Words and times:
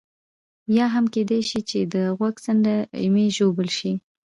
یا 0.77 0.85
هم 0.93 1.05
کېدای 1.15 1.41
شي 1.49 1.59
چې 1.69 1.79
د 1.93 1.95
غوږ 2.17 2.35
څنډه 2.45 2.75
مې 3.13 3.25
ژوبل 3.37 3.67
شي. 3.77 3.91